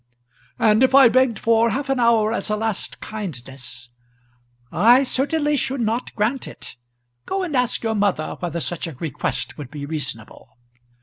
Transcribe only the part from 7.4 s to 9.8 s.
and ask your mother whether such a request would